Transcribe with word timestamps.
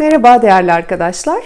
Merhaba 0.00 0.42
değerli 0.42 0.72
arkadaşlar. 0.72 1.40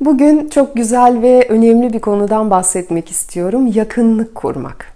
Bugün 0.00 0.48
çok 0.48 0.76
güzel 0.76 1.22
ve 1.22 1.46
önemli 1.48 1.92
bir 1.92 2.00
konudan 2.00 2.50
bahsetmek 2.50 3.10
istiyorum. 3.10 3.66
Yakınlık 3.74 4.34
kurmak. 4.34 4.86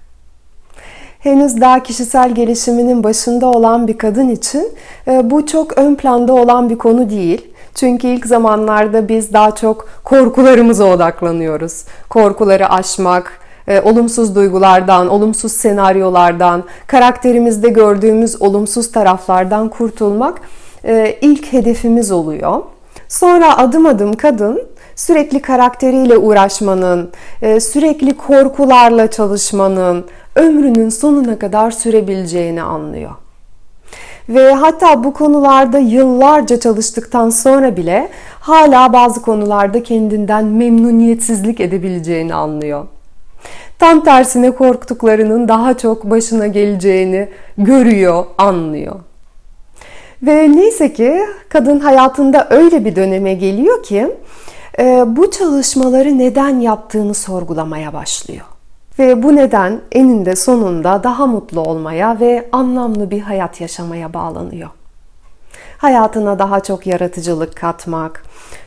Henüz 1.19 1.61
daha 1.61 1.83
kişisel 1.83 2.35
gelişiminin 2.35 3.05
başında 3.05 3.47
olan 3.47 3.89
bir 3.89 3.99
kadın 3.99 4.29
için 4.29 4.73
e, 5.09 5.31
bu 5.31 5.47
çok 5.47 5.79
ön 5.79 5.95
planda 5.95 6.33
olan 6.33 6.71
bir 6.71 6.79
konu 6.79 7.11
değil. 7.11 7.47
Çünkü 7.75 8.07
ilk 8.09 8.27
zamanlarda 8.27 9.09
biz 9.09 9.33
daha 9.33 9.55
çok 9.55 9.89
korkularımıza 10.05 10.85
odaklanıyoruz. 10.85 11.85
Korkuları 12.09 12.71
aşmak, 12.71 13.41
e, 13.67 13.81
olumsuz 13.81 14.35
duygulardan, 14.35 15.09
olumsuz 15.09 15.53
senaryolardan, 15.53 16.65
karakterimizde 16.87 17.69
gördüğümüz 17.69 18.43
olumsuz 18.43 18.93
taraflardan 18.93 19.69
kurtulmak 19.69 20.41
e, 20.85 21.19
ilk 21.21 21.53
hedefimiz 21.53 22.11
oluyor. 22.11 22.63
Sonra 23.09 23.59
adım 23.59 23.87
adım 23.87 24.13
kadın 24.13 24.63
sürekli 24.97 25.43
karakteriyle 25.43 26.19
uğraşmanın, 26.19 27.11
e, 27.43 27.61
sürekli 27.61 28.17
korkularla 28.17 29.11
çalışmanın 29.11 30.05
ömrünün 30.37 30.89
sonuna 30.89 31.39
kadar 31.39 31.71
sürebileceğini 31.71 32.63
anlıyor. 32.63 33.11
Ve 34.29 34.53
hatta 34.53 35.05
bu 35.05 35.13
konularda 35.13 35.79
yıllarca 35.79 36.61
çalıştıktan 36.61 37.31
sonra 37.31 37.77
bile 37.77 38.09
hala 38.41 38.93
bazı 38.93 39.23
konularda 39.23 39.83
kendinden 39.83 40.45
memnuniyetsizlik 40.45 41.61
edebileceğini 41.61 42.35
anlıyor. 42.35 42.87
Tam 43.79 44.05
tersine 44.05 44.51
korktuklarının 44.51 45.49
daha 45.49 45.79
çok 45.79 46.11
başına 46.11 46.47
geleceğini 46.47 47.29
görüyor, 47.59 48.25
anlıyor. 48.39 48.97
Ve 50.23 50.57
neyse 50.57 50.93
ki 50.93 51.21
kadın 51.49 51.81
hayatında 51.81 52.47
öyle 52.51 52.85
bir 52.85 52.97
döneme 52.97 53.35
geliyor 53.35 53.83
ki 53.83 54.17
e, 54.79 55.05
bu 55.07 55.31
çalışmaları 55.31 56.19
neden 56.19 56.61
yaptığını 56.61 57.15
sorgulamaya 57.15 57.93
başlıyor. 57.93 58.45
Ve 58.99 59.23
bu 59.23 59.37
neden 59.37 59.81
eninde 59.93 60.37
sonunda 60.37 61.03
daha 61.03 61.27
mutlu 61.27 61.61
olmaya 61.61 62.21
ve 62.21 62.49
anlamlı 62.53 63.11
bir 63.11 63.21
hayat 63.21 63.61
yaşamaya 63.61 64.15
bağlanıyor. 64.15 64.69
Hayatına 65.79 66.39
daha 66.39 66.61
çok 66.61 66.87
yaratıcılık 66.87 67.57
katmak, 67.57 68.25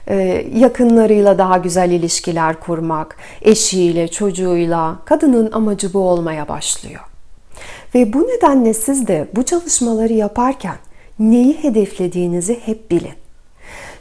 e, 0.07 0.45
yakınlarıyla 0.55 1.37
daha 1.37 1.57
güzel 1.57 1.91
ilişkiler 1.91 2.59
kurmak, 2.59 3.15
eşiyle, 3.41 4.07
çocuğuyla 4.07 4.95
kadının 5.05 5.51
amacı 5.51 5.93
bu 5.93 5.99
olmaya 5.99 6.47
başlıyor. 6.47 7.01
Ve 7.95 8.13
bu 8.13 8.21
nedenle 8.21 8.73
siz 8.73 9.07
de 9.07 9.27
bu 9.35 9.43
çalışmaları 9.43 10.13
yaparken 10.13 10.75
neyi 11.21 11.63
hedeflediğinizi 11.63 12.59
hep 12.65 12.91
bilin. 12.91 13.13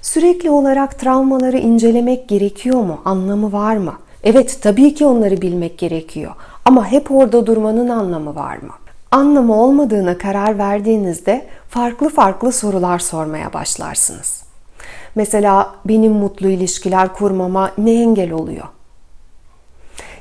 Sürekli 0.02 0.50
olarak 0.50 0.98
travmaları 0.98 1.58
incelemek 1.58 2.28
gerekiyor 2.28 2.82
mu? 2.82 3.00
Anlamı 3.04 3.52
var 3.52 3.76
mı? 3.76 3.94
Evet, 4.24 4.58
tabii 4.62 4.94
ki 4.94 5.06
onları 5.06 5.42
bilmek 5.42 5.78
gerekiyor. 5.78 6.32
Ama 6.64 6.86
hep 6.86 7.10
orada 7.10 7.46
durmanın 7.46 7.88
anlamı 7.88 8.34
var 8.34 8.56
mı? 8.56 8.72
Anlamı 9.10 9.62
olmadığına 9.62 10.18
karar 10.18 10.58
verdiğinizde 10.58 11.46
farklı 11.68 12.08
farklı 12.08 12.52
sorular 12.52 12.98
sormaya 12.98 13.52
başlarsınız. 13.52 14.42
Mesela 15.14 15.74
benim 15.84 16.12
mutlu 16.12 16.48
ilişkiler 16.48 17.12
kurmama 17.12 17.70
ne 17.78 17.92
engel 17.92 18.32
oluyor? 18.32 18.66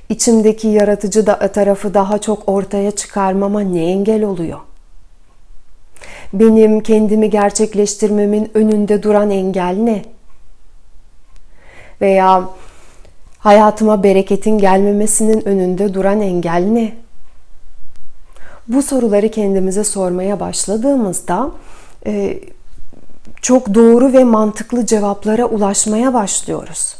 İçimdeki 0.10 0.68
yaratıcı 0.68 1.28
da 1.28 1.52
tarafı 1.52 1.94
daha 1.94 2.18
çok 2.18 2.50
ortaya 2.50 2.92
çıkarmama 2.92 3.62
ne 3.62 3.86
engel 3.86 4.24
oluyor? 4.24 4.60
Benim 6.34 6.80
kendimi 6.80 7.30
gerçekleştirmemin 7.30 8.52
önünde 8.54 9.04
duran 9.04 9.30
engel 9.32 9.76
ne? 9.80 10.02
Veya 12.02 12.50
hayatıma 13.40 14.04
bereketin 14.04 14.58
gelmemesinin 14.58 15.48
önünde 15.48 15.94
duran 15.94 16.22
engel 16.22 16.64
ne? 16.72 16.94
Bu 18.68 18.82
soruları 18.82 19.32
kendimize 19.32 19.84
sormaya 19.84 20.40
başladığımızda 20.40 21.52
e, 22.06 22.40
çok 23.42 23.74
doğru 23.74 24.14
ve 24.14 24.24
mantıklı 24.24 24.86
cevaplara 24.86 25.46
ulaşmaya 25.46 26.14
başlıyoruz. 26.14 26.96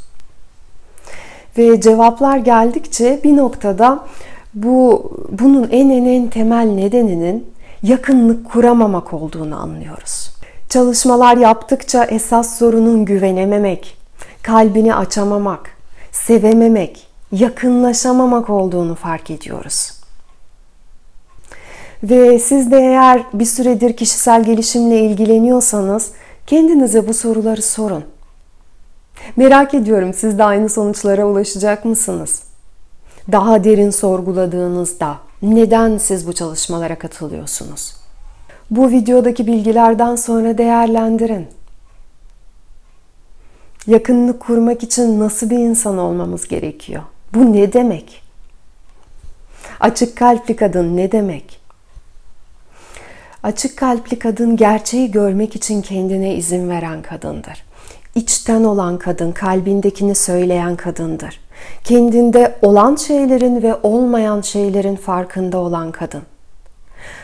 Ve 1.58 1.82
cevaplar 1.82 2.38
geldikçe 2.38 3.20
bir 3.24 3.38
noktada 3.38 4.06
bu 4.54 5.12
bunun 5.32 5.70
en 5.72 5.90
en 5.90 6.06
en 6.06 6.30
temel 6.30 6.66
nedeninin 6.66 7.54
yakınlık 7.84 8.52
kuramamak 8.52 9.14
olduğunu 9.14 9.62
anlıyoruz. 9.62 10.32
Çalışmalar 10.70 11.38
yaptıkça 11.38 12.06
esas 12.06 12.58
sorunun 12.58 13.06
güvenememek, 13.06 13.98
kalbini 14.42 14.96
açamamak, 14.96 15.70
sevememek, 16.12 17.08
yakınlaşamamak 17.32 18.50
olduğunu 18.50 18.96
fark 18.96 19.32
ediyoruz. 19.32 19.92
Ve 22.04 22.40
siz 22.40 22.72
de 22.72 22.78
eğer 22.78 23.24
bir 23.34 23.46
süredir 23.46 23.98
kişisel 23.98 24.44
gelişimle 24.44 25.00
ilgileniyorsanız 25.00 26.12
kendinize 26.48 27.08
bu 27.08 27.14
soruları 27.14 27.62
sorun. 27.62 28.04
Merak 29.36 29.74
ediyorum 29.74 30.14
siz 30.14 30.38
de 30.38 30.44
aynı 30.44 30.70
sonuçlara 30.70 31.26
ulaşacak 31.26 31.86
mısınız? 31.86 32.44
Daha 33.32 33.64
derin 33.64 33.90
sorguladığınızda 33.90 35.18
neden 35.42 35.98
siz 35.98 36.28
bu 36.28 36.34
çalışmalara 36.34 36.98
katılıyorsunuz? 36.98 37.96
Bu 38.72 38.90
videodaki 38.92 39.48
bilgilerden 39.48 40.16
sonra 40.16 40.58
değerlendirin. 40.58 41.48
Yakınlık 43.88 44.40
kurmak 44.40 44.84
için 44.84 45.20
nasıl 45.20 45.50
bir 45.50 45.58
insan 45.58 45.98
olmamız 45.98 46.48
gerekiyor? 46.48 47.04
Bu 47.34 47.54
ne 47.54 47.74
demek? 47.74 48.22
Açık 49.80 50.18
kalpli 50.18 50.56
kadın 50.56 50.98
ne 50.98 51.12
demek? 51.12 51.60
Açık 53.44 53.78
kalpli 53.78 54.20
kadın 54.20 54.58
gerçeği 54.58 55.12
görmek 55.12 55.56
için 55.56 55.82
kendine 55.82 56.36
izin 56.36 56.70
veren 56.70 57.02
kadındır. 57.02 57.64
İçten 58.16 58.64
olan 58.64 58.98
kadın, 58.98 59.32
kalbindekini 59.32 60.16
söyleyen 60.16 60.76
kadındır. 60.76 61.40
Kendinde 61.84 62.56
olan 62.62 62.96
şeylerin 62.96 63.62
ve 63.62 63.76
olmayan 63.84 64.42
şeylerin 64.42 64.96
farkında 64.96 65.58
olan 65.58 65.92
kadın. 65.92 66.22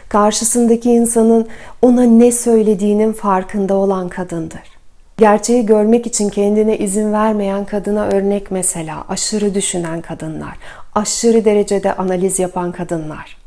Karşısındaki 0.10 0.92
insanın 0.92 1.48
ona 1.82 2.04
ne 2.04 2.32
söylediğinin 2.32 3.14
farkında 3.14 3.74
olan 3.74 4.10
kadındır. 4.10 4.76
Gerçeği 5.18 5.66
görmek 5.66 6.08
için 6.08 6.30
kendine 6.30 6.78
izin 6.78 7.14
vermeyen 7.14 7.66
kadına 7.66 8.06
örnek 8.06 8.52
mesela 8.52 9.04
aşırı 9.10 9.56
düşünen 9.56 10.02
kadınlar, 10.02 10.58
aşırı 10.96 11.46
derecede 11.46 11.94
analiz 11.94 12.40
yapan 12.40 12.72
kadınlar. 12.72 13.38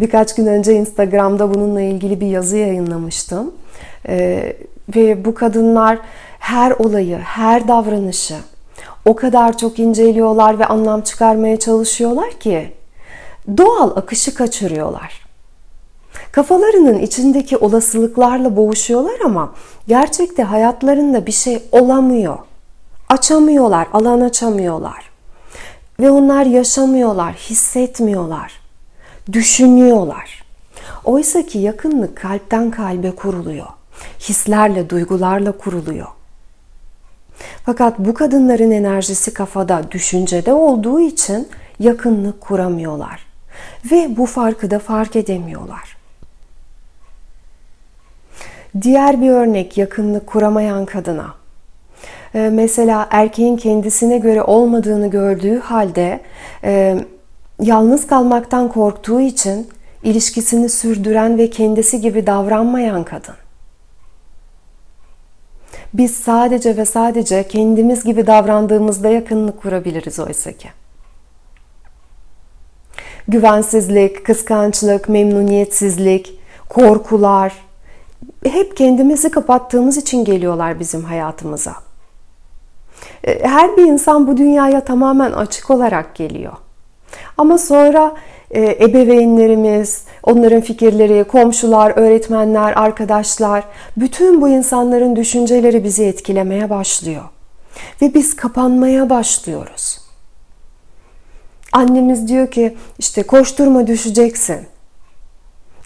Birkaç 0.00 0.34
gün 0.34 0.46
önce 0.46 0.74
Instagram'da 0.74 1.54
bununla 1.54 1.80
ilgili 1.80 2.20
bir 2.20 2.26
yazı 2.26 2.56
yayınlamıştım. 2.56 3.54
Ee, 4.08 4.56
ve 4.96 5.24
bu 5.24 5.34
kadınlar 5.34 5.98
her 6.38 6.70
olayı, 6.70 7.18
her 7.18 7.68
davranışı 7.68 8.34
o 9.06 9.16
kadar 9.16 9.58
çok 9.58 9.78
inceliyorlar 9.78 10.58
ve 10.58 10.66
anlam 10.66 11.00
çıkarmaya 11.00 11.58
çalışıyorlar 11.58 12.30
ki 12.30 12.72
doğal 13.56 13.96
akışı 13.96 14.34
kaçırıyorlar. 14.34 15.26
Kafalarının 16.32 16.98
içindeki 16.98 17.56
olasılıklarla 17.56 18.56
boğuşuyorlar 18.56 19.20
ama 19.24 19.52
gerçekte 19.88 20.42
hayatlarında 20.42 21.26
bir 21.26 21.32
şey 21.32 21.62
olamıyor. 21.72 22.38
Açamıyorlar, 23.08 23.88
alan 23.92 24.20
açamıyorlar. 24.20 25.10
Ve 26.00 26.10
onlar 26.10 26.46
yaşamıyorlar, 26.46 27.34
hissetmiyorlar, 27.34 28.52
düşünüyorlar. 29.32 30.44
Oysa 31.04 31.42
ki 31.42 31.58
yakınlık 31.58 32.16
kalpten 32.16 32.70
kalbe 32.70 33.10
kuruluyor. 33.10 33.66
Hislerle, 34.20 34.90
duygularla 34.90 35.52
kuruluyor. 35.52 36.15
Fakat 37.64 37.98
bu 37.98 38.14
kadınların 38.14 38.70
enerjisi 38.70 39.34
kafada, 39.34 39.82
düşüncede 39.90 40.52
olduğu 40.52 41.00
için 41.00 41.48
yakınlık 41.78 42.40
kuramıyorlar. 42.40 43.26
Ve 43.92 44.16
bu 44.16 44.26
farkı 44.26 44.70
da 44.70 44.78
fark 44.78 45.16
edemiyorlar. 45.16 45.96
Diğer 48.82 49.20
bir 49.20 49.30
örnek 49.30 49.78
yakınlık 49.78 50.26
kuramayan 50.26 50.84
kadına. 50.84 51.34
Ee, 52.34 52.50
mesela 52.52 53.08
erkeğin 53.10 53.56
kendisine 53.56 54.18
göre 54.18 54.42
olmadığını 54.42 55.10
gördüğü 55.10 55.58
halde 55.58 56.20
e, 56.64 56.98
yalnız 57.60 58.06
kalmaktan 58.06 58.68
korktuğu 58.68 59.20
için 59.20 59.68
ilişkisini 60.02 60.68
sürdüren 60.68 61.38
ve 61.38 61.50
kendisi 61.50 62.00
gibi 62.00 62.26
davranmayan 62.26 63.04
kadın. 63.04 63.34
Biz 65.96 66.16
sadece 66.16 66.76
ve 66.76 66.84
sadece 66.84 67.48
kendimiz 67.48 68.04
gibi 68.04 68.26
davrandığımızda 68.26 69.08
yakınlık 69.08 69.62
kurabiliriz 69.62 70.18
oysa 70.18 70.52
ki. 70.52 70.68
Güvensizlik, 73.28 74.26
kıskançlık, 74.26 75.08
memnuniyetsizlik, 75.08 76.40
korkular, 76.68 77.52
hep 78.44 78.76
kendimizi 78.76 79.30
kapattığımız 79.30 79.96
için 79.96 80.24
geliyorlar 80.24 80.80
bizim 80.80 81.04
hayatımıza. 81.04 81.74
E, 83.24 83.48
her 83.48 83.76
bir 83.76 83.82
insan 83.82 84.26
bu 84.26 84.36
dünyaya 84.36 84.84
tamamen 84.84 85.32
açık 85.32 85.70
olarak 85.70 86.14
geliyor. 86.14 86.52
Ama 87.38 87.58
sonra 87.58 88.14
ebeveynlerimiz, 88.56 90.04
onların 90.22 90.60
fikirleri, 90.60 91.24
komşular, 91.24 91.92
öğretmenler, 91.96 92.72
arkadaşlar, 92.76 93.64
bütün 93.96 94.40
bu 94.40 94.48
insanların 94.48 95.16
düşünceleri 95.16 95.84
bizi 95.84 96.04
etkilemeye 96.04 96.70
başlıyor. 96.70 97.22
Ve 98.02 98.14
biz 98.14 98.36
kapanmaya 98.36 99.10
başlıyoruz. 99.10 99.98
Annemiz 101.72 102.28
diyor 102.28 102.50
ki 102.50 102.76
işte 102.98 103.22
koşturma 103.22 103.86
düşeceksin. 103.86 104.58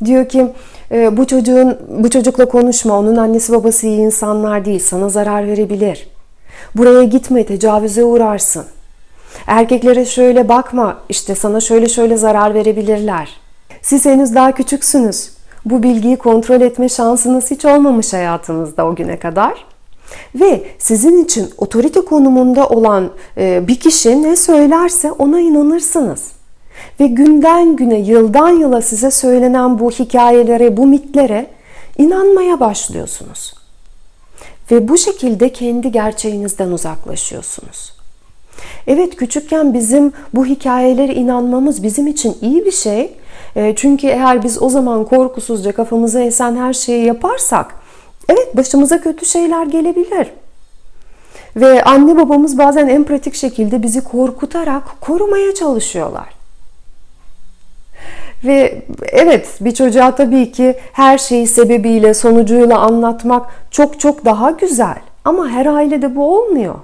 Diyor 0.05 0.29
ki 0.29 0.53
e, 0.93 1.17
bu 1.17 1.27
çocuğun 1.27 1.79
bu 1.89 2.11
çocukla 2.11 2.49
konuşma. 2.49 2.99
Onun 2.99 3.17
annesi 3.17 3.53
babası 3.53 3.87
iyi 3.87 3.99
insanlar 3.99 4.65
değil. 4.65 4.81
Sana 4.81 5.09
zarar 5.09 5.47
verebilir. 5.47 6.09
Buraya 6.75 7.03
gitme, 7.03 7.47
tecavüze 7.47 8.05
uğrarsın. 8.05 8.65
Erkeklere 9.47 10.05
şöyle 10.05 10.49
bakma. 10.49 10.99
işte 11.09 11.35
sana 11.35 11.61
şöyle 11.61 11.89
şöyle 11.89 12.17
zarar 12.17 12.55
verebilirler. 12.55 13.41
Siz 13.83 14.07
henüz 14.07 14.35
daha 14.35 14.53
küçüksünüz. 14.53 15.31
Bu 15.65 15.83
bilgiyi 15.83 16.17
kontrol 16.17 16.61
etme 16.61 16.89
şansınız 16.89 17.51
hiç 17.51 17.65
olmamış 17.65 18.13
hayatınızda 18.13 18.87
o 18.87 18.95
güne 18.95 19.19
kadar. 19.19 19.65
Ve 20.35 20.63
sizin 20.79 21.25
için 21.25 21.51
otorite 21.59 22.01
konumunda 22.01 22.69
olan 22.69 23.11
e, 23.37 23.69
bir 23.69 23.81
kişi 23.81 24.23
ne 24.23 24.37
söylerse 24.37 25.13
ona 25.13 25.41
inanırsınız. 25.41 26.33
Ve 27.01 27.07
günden 27.07 27.77
güne, 27.77 27.99
yıldan 27.99 28.49
yıla 28.49 28.83
size 28.83 29.11
söylenen 29.11 29.79
bu 29.79 29.91
hikayelere, 29.91 30.77
bu 30.77 30.87
mitlere 30.87 31.47
inanmaya 31.99 32.61
başlıyorsunuz. 32.61 33.55
Ve 34.71 34.89
bu 34.89 34.99
şekilde 34.99 35.53
kendi 35.53 35.93
gerçeğinizden 35.93 36.71
uzaklaşıyorsunuz. 36.71 38.00
Evet 38.87 39.17
küçükken 39.17 39.75
bizim 39.75 40.13
bu 40.35 40.47
hikayelere 40.47 41.15
inanmamız 41.15 41.83
bizim 41.83 42.07
için 42.07 42.37
iyi 42.41 42.65
bir 42.65 42.73
şey. 42.73 43.17
E, 43.57 43.75
çünkü 43.77 44.07
eğer 44.07 44.43
biz 44.43 44.63
o 44.63 44.69
zaman 44.69 45.05
korkusuzca 45.05 45.73
kafamıza 45.73 46.21
esen 46.21 46.57
her 46.57 46.73
şeyi 46.73 47.07
yaparsak 47.07 47.75
evet 48.29 48.57
başımıza 48.57 49.01
kötü 49.01 49.27
şeyler 49.27 49.67
gelebilir. 49.67 50.27
Ve 51.57 51.85
anne 51.85 52.17
babamız 52.17 52.59
bazen 52.59 52.89
en 52.89 53.05
pratik 53.05 53.35
şekilde 53.35 53.83
bizi 53.83 54.05
korkutarak 54.05 55.01
korumaya 55.01 55.55
çalışıyorlar. 55.55 56.29
Ve 58.45 58.83
evet 59.03 59.49
bir 59.61 59.75
çocuğa 59.75 60.15
tabii 60.15 60.53
ki 60.53 60.77
her 60.93 61.19
şeyi 61.19 61.47
sebebiyle, 61.47 62.15
sonucuyla 62.15 62.79
anlatmak 62.79 63.47
çok 63.71 64.01
çok 64.01 64.25
daha 64.25 64.51
güzel. 64.51 64.97
Ama 65.25 65.49
her 65.49 65.67
ailede 65.67 66.17
bu 66.17 66.39
olmuyor. 66.39 66.75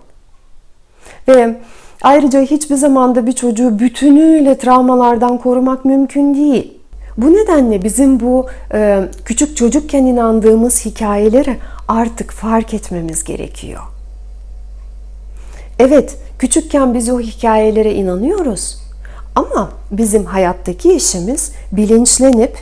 Ve 1.29 1.57
ayrıca 2.03 2.41
hiçbir 2.41 2.75
zamanda 2.75 3.27
bir 3.27 3.33
çocuğu 3.33 3.79
bütünüyle 3.79 4.59
travmalardan 4.59 5.39
korumak 5.39 5.85
mümkün 5.85 6.35
değil. 6.35 6.73
Bu 7.17 7.33
nedenle 7.33 7.83
bizim 7.83 8.21
bu 8.21 8.47
e, 8.75 9.09
küçük 9.25 9.57
çocukken 9.57 10.05
inandığımız 10.05 10.85
hikayeleri 10.85 11.57
artık 11.89 12.33
fark 12.33 12.75
etmemiz 12.75 13.25
gerekiyor. 13.25 13.81
Evet, 15.79 16.19
küçükken 16.39 16.95
biz 16.95 17.09
o 17.11 17.21
hikayelere 17.21 17.95
inanıyoruz. 17.95 18.79
Ama 19.35 19.71
bizim 19.91 20.25
hayattaki 20.25 20.93
işimiz 20.93 21.53
bilinçlenip 21.73 22.59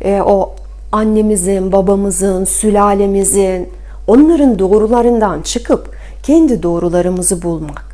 e, 0.00 0.22
o 0.22 0.54
annemizin, 0.92 1.72
babamızın, 1.72 2.44
sülalemizin, 2.44 3.68
onların 4.06 4.58
doğrularından 4.58 5.42
çıkıp 5.42 5.96
kendi 6.22 6.62
doğrularımızı 6.62 7.42
bulmak 7.42 7.87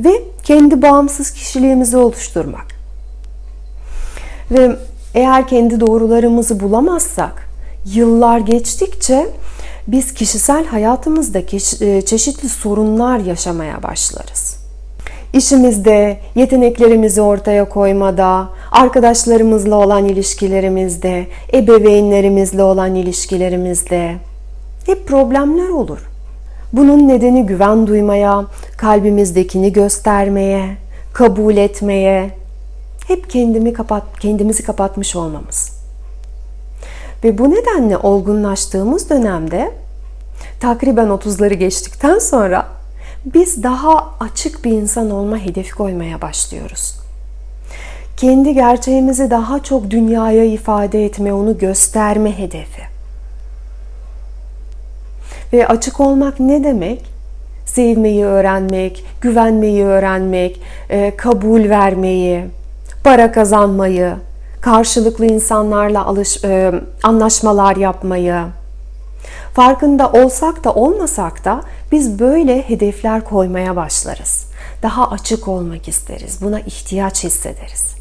ve 0.00 0.22
kendi 0.44 0.82
bağımsız 0.82 1.30
kişiliğimizi 1.30 1.96
oluşturmak. 1.96 2.66
Ve 4.50 4.76
eğer 5.14 5.48
kendi 5.48 5.80
doğrularımızı 5.80 6.60
bulamazsak 6.60 7.48
yıllar 7.94 8.38
geçtikçe 8.38 9.26
biz 9.86 10.14
kişisel 10.14 10.66
hayatımızda 10.66 11.38
e, 11.38 12.02
çeşitli 12.02 12.48
sorunlar 12.48 13.18
yaşamaya 13.18 13.82
başlarız. 13.82 14.56
İşimizde, 15.32 16.20
yeteneklerimizi 16.34 17.20
ortaya 17.20 17.68
koymada, 17.68 18.48
arkadaşlarımızla 18.72 19.76
olan 19.76 20.04
ilişkilerimizde, 20.04 21.26
ebeveynlerimizle 21.52 22.62
olan 22.62 22.94
ilişkilerimizde 22.94 24.16
hep 24.86 25.06
problemler 25.08 25.68
olur. 25.68 25.98
Bunun 26.76 27.08
nedeni 27.08 27.46
güven 27.46 27.86
duymaya, 27.86 28.44
kalbimizdekini 28.76 29.72
göstermeye, 29.72 30.76
kabul 31.12 31.56
etmeye, 31.56 32.30
hep 33.08 33.30
kendimi 33.30 33.72
kapat, 33.72 34.02
kendimizi 34.20 34.62
kapatmış 34.62 35.16
olmamız. 35.16 35.72
Ve 37.24 37.38
bu 37.38 37.50
nedenle 37.50 37.98
olgunlaştığımız 37.98 39.10
dönemde 39.10 39.72
takriben 40.60 41.06
30'ları 41.06 41.54
geçtikten 41.54 42.18
sonra 42.18 42.66
biz 43.24 43.62
daha 43.62 44.14
açık 44.20 44.64
bir 44.64 44.72
insan 44.72 45.10
olma 45.10 45.38
hedefi 45.38 45.74
koymaya 45.74 46.22
başlıyoruz. 46.22 46.94
Kendi 48.16 48.54
gerçeğimizi 48.54 49.30
daha 49.30 49.62
çok 49.62 49.90
dünyaya 49.90 50.44
ifade 50.44 51.04
etme, 51.04 51.32
onu 51.32 51.58
gösterme 51.58 52.38
hedefi. 52.38 52.95
Ve 55.56 55.68
açık 55.68 56.00
olmak 56.00 56.40
ne 56.40 56.64
demek? 56.64 57.04
Sevmeyi 57.66 58.24
öğrenmek, 58.24 59.04
güvenmeyi 59.20 59.84
öğrenmek, 59.84 60.60
e, 60.90 61.16
kabul 61.16 61.68
vermeyi, 61.68 62.44
para 63.04 63.32
kazanmayı, 63.32 64.14
karşılıklı 64.60 65.26
insanlarla 65.26 66.06
alış, 66.06 66.44
e, 66.44 66.72
anlaşmalar 67.02 67.76
yapmayı. 67.76 68.42
Farkında 69.54 70.12
olsak 70.12 70.64
da 70.64 70.74
olmasak 70.74 71.44
da 71.44 71.60
biz 71.92 72.18
böyle 72.18 72.62
hedefler 72.62 73.24
koymaya 73.24 73.76
başlarız. 73.76 74.46
Daha 74.82 75.10
açık 75.10 75.48
olmak 75.48 75.88
isteriz. 75.88 76.38
Buna 76.42 76.60
ihtiyaç 76.60 77.24
hissederiz. 77.24 77.94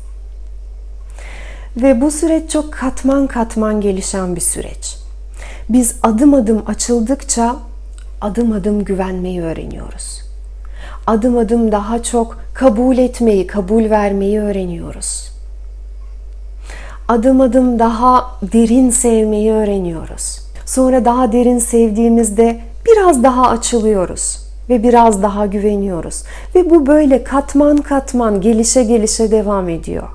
Ve 1.77 2.01
bu 2.01 2.11
süreç 2.11 2.51
çok 2.51 2.73
katman 2.73 3.27
katman 3.27 3.81
gelişen 3.81 4.35
bir 4.35 4.41
süreç. 4.41 5.04
Biz 5.69 5.95
adım 6.03 6.33
adım 6.33 6.63
açıldıkça 6.67 7.55
adım 8.21 8.51
adım 8.51 8.83
güvenmeyi 8.83 9.41
öğreniyoruz. 9.41 10.21
Adım 11.07 11.37
adım 11.37 11.71
daha 11.71 12.03
çok 12.03 12.37
kabul 12.53 12.97
etmeyi, 12.97 13.47
kabul 13.47 13.89
vermeyi 13.89 14.39
öğreniyoruz. 14.39 15.31
Adım 17.07 17.41
adım 17.41 17.79
daha 17.79 18.31
derin 18.53 18.89
sevmeyi 18.89 19.51
öğreniyoruz. 19.51 20.39
Sonra 20.65 21.05
daha 21.05 21.31
derin 21.31 21.59
sevdiğimizde 21.59 22.61
biraz 22.85 23.23
daha 23.23 23.49
açılıyoruz 23.49 24.45
ve 24.69 24.83
biraz 24.83 25.23
daha 25.23 25.45
güveniyoruz. 25.45 26.23
Ve 26.55 26.69
bu 26.69 26.87
böyle 26.87 27.23
katman 27.23 27.77
katman 27.77 28.41
gelişe 28.41 28.83
gelişe 28.83 29.31
devam 29.31 29.69
ediyor. 29.69 30.07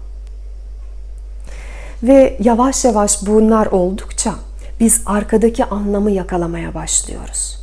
Ve 2.02 2.37
yavaş 2.40 2.85
yavaş 2.85 3.26
bunlar 3.26 3.66
oldukça 3.66 4.35
biz 4.80 5.02
arkadaki 5.06 5.64
anlamı 5.64 6.10
yakalamaya 6.10 6.75
başlıyoruz. 6.75 7.58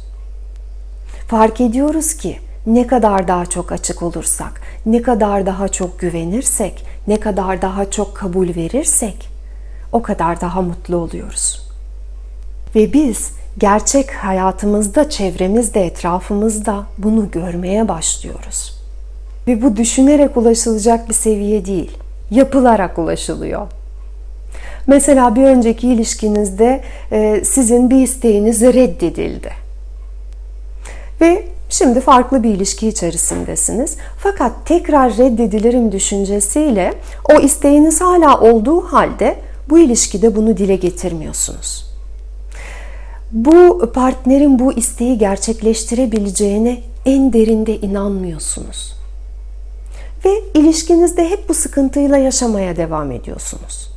Fark 1.27 1.61
ediyoruz 1.61 2.13
ki 2.13 2.39
ne 2.65 2.87
kadar 2.87 3.27
daha 3.27 3.45
çok 3.45 3.71
açık 3.71 4.03
olursak, 4.03 4.61
ne 4.85 5.01
kadar 5.01 5.45
daha 5.45 5.67
çok 5.67 5.99
güvenirsek, 5.99 6.85
ne 7.07 7.19
kadar 7.19 7.61
daha 7.61 7.91
çok 7.91 8.15
kabul 8.15 8.47
verirsek 8.47 9.29
o 9.91 10.01
kadar 10.01 10.41
daha 10.41 10.61
mutlu 10.61 10.97
oluyoruz. 10.97 11.67
Ve 12.75 12.93
biz 12.93 13.31
gerçek 13.57 14.11
hayatımızda, 14.11 15.09
çevremizde, 15.09 15.85
etrafımızda 15.85 16.83
bunu 16.97 17.31
görmeye 17.31 17.87
başlıyoruz. 17.87 18.77
Ve 19.47 19.61
bu 19.61 19.77
düşünerek 19.77 20.37
ulaşılacak 20.37 21.09
bir 21.09 21.13
seviye 21.13 21.65
değil, 21.65 21.97
yapılarak 22.31 22.97
ulaşılıyor. 22.97 23.67
Mesela 24.87 25.35
bir 25.35 25.43
önceki 25.43 25.87
ilişkinizde 25.87 26.81
e, 27.11 27.41
sizin 27.45 27.89
bir 27.89 28.01
isteğiniz 28.01 28.61
reddedildi. 28.61 29.51
Ve 31.21 31.43
şimdi 31.69 32.01
farklı 32.01 32.43
bir 32.43 32.49
ilişki 32.49 32.87
içerisindesiniz. 32.87 33.97
Fakat 34.17 34.51
tekrar 34.65 35.17
reddedilirim 35.17 35.91
düşüncesiyle 35.91 36.93
o 37.35 37.39
isteğiniz 37.39 38.01
hala 38.01 38.39
olduğu 38.39 38.81
halde 38.81 39.35
bu 39.69 39.79
ilişkide 39.79 40.35
bunu 40.35 40.57
dile 40.57 40.75
getirmiyorsunuz 40.75 41.87
bu 43.31 43.91
partnerin 43.93 44.59
bu 44.59 44.73
isteği 44.73 45.17
gerçekleştirebileceğine 45.17 46.81
en 47.05 47.33
derinde 47.33 47.77
inanmıyorsunuz. 47.77 48.93
Ve 50.25 50.29
ilişkinizde 50.53 51.29
hep 51.29 51.49
bu 51.49 51.53
sıkıntıyla 51.53 52.17
yaşamaya 52.17 52.75
devam 52.75 53.11
ediyorsunuz. 53.11 53.96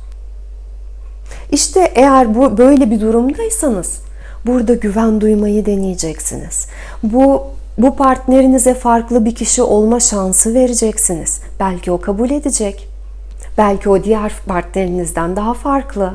İşte 1.51 1.91
eğer 1.95 2.35
bu 2.35 2.57
böyle 2.57 2.91
bir 2.91 3.01
durumdaysanız 3.01 4.01
burada 4.45 4.73
güven 4.73 5.21
duymayı 5.21 5.65
deneyeceksiniz. 5.65 6.67
Bu 7.03 7.43
bu 7.77 7.95
partnerinize 7.95 8.73
farklı 8.73 9.25
bir 9.25 9.35
kişi 9.35 9.61
olma 9.61 9.99
şansı 9.99 10.53
vereceksiniz. 10.53 11.41
Belki 11.59 11.91
o 11.91 12.01
kabul 12.01 12.29
edecek. 12.29 12.87
Belki 13.57 13.89
o 13.89 14.03
diğer 14.03 14.33
partnerinizden 14.47 15.35
daha 15.35 15.53
farklı. 15.53 16.13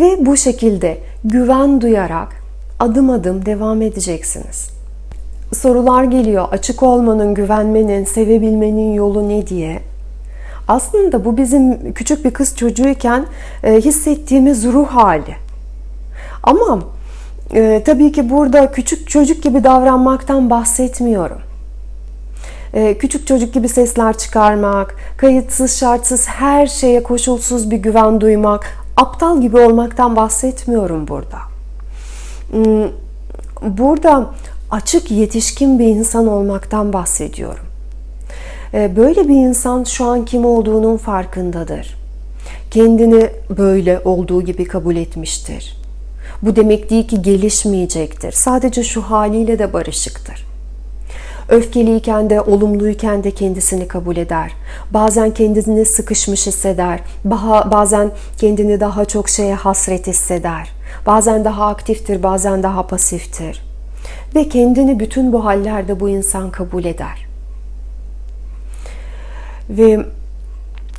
Ve 0.00 0.26
bu 0.26 0.36
şekilde 0.36 0.98
güven 1.24 1.80
duyarak 1.80 2.28
adım 2.80 3.10
adım 3.10 3.46
devam 3.46 3.82
edeceksiniz. 3.82 4.70
Sorular 5.54 6.04
geliyor. 6.04 6.48
Açık 6.50 6.82
olmanın, 6.82 7.34
güvenmenin, 7.34 8.04
sevebilmenin 8.04 8.92
yolu 8.92 9.28
ne 9.28 9.46
diye. 9.46 9.82
Aslında 10.68 11.24
bu 11.24 11.36
bizim 11.36 11.92
küçük 11.92 12.24
bir 12.24 12.30
kız 12.30 12.56
çocuğuyken 12.56 13.26
e, 13.64 13.74
hissettiğimiz 13.74 14.64
ruh 14.64 14.88
hali. 14.88 15.36
Ama 16.42 16.78
e, 17.54 17.82
tabii 17.86 18.12
ki 18.12 18.30
burada 18.30 18.72
küçük 18.72 19.08
çocuk 19.08 19.42
gibi 19.42 19.64
davranmaktan 19.64 20.50
bahsetmiyorum. 20.50 21.38
E, 22.74 22.98
küçük 22.98 23.26
çocuk 23.26 23.54
gibi 23.54 23.68
sesler 23.68 24.18
çıkarmak, 24.18 24.94
kayıtsız 25.16 25.76
şartsız 25.76 26.28
her 26.28 26.66
şeye 26.66 27.02
koşulsuz 27.02 27.70
bir 27.70 27.76
güven 27.76 28.20
duymak, 28.20 28.66
aptal 28.96 29.40
gibi 29.40 29.56
olmaktan 29.56 30.16
bahsetmiyorum 30.16 31.08
burada. 31.08 31.38
Hmm, 32.50 32.90
burada 33.62 34.30
açık 34.70 35.10
yetişkin 35.10 35.78
bir 35.78 35.86
insan 35.86 36.26
olmaktan 36.26 36.92
bahsediyorum. 36.92 37.67
E, 38.74 38.96
böyle 38.96 39.28
bir 39.28 39.34
insan 39.34 39.84
şu 39.84 40.04
an 40.04 40.24
kim 40.24 40.44
olduğunun 40.44 40.96
farkındadır. 40.96 41.98
Kendini 42.70 43.30
böyle 43.58 44.00
olduğu 44.04 44.42
gibi 44.42 44.64
kabul 44.64 44.96
etmiştir. 44.96 45.76
Bu 46.42 46.56
demek 46.56 46.90
değil 46.90 47.08
ki 47.08 47.22
gelişmeyecektir. 47.22 48.32
Sadece 48.32 48.84
şu 48.84 49.02
haliyle 49.02 49.58
de 49.58 49.72
barışıktır. 49.72 50.48
Öfkeliyken 51.48 52.30
de, 52.30 52.40
olumluyken 52.40 53.24
de 53.24 53.30
kendisini 53.30 53.88
kabul 53.88 54.16
eder. 54.16 54.52
Bazen 54.90 55.30
kendini 55.30 55.84
sıkışmış 55.84 56.46
hisseder. 56.46 57.00
Bazen 57.70 58.10
kendini 58.38 58.80
daha 58.80 59.04
çok 59.04 59.28
şeye 59.28 59.54
hasret 59.54 60.06
hisseder. 60.06 60.68
Bazen 61.06 61.44
daha 61.44 61.66
aktiftir, 61.66 62.22
bazen 62.22 62.62
daha 62.62 62.86
pasiftir. 62.86 63.62
Ve 64.34 64.48
kendini 64.48 65.00
bütün 65.00 65.32
bu 65.32 65.44
hallerde 65.44 66.00
bu 66.00 66.08
insan 66.08 66.50
kabul 66.50 66.84
eder. 66.84 67.27
Ve 69.70 70.06